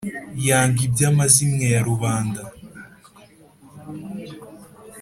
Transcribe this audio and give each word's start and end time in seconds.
Yanga 0.47 0.79
iby'amazimwe 0.87 1.65
ya 1.73 1.81
rubanda 1.89 2.41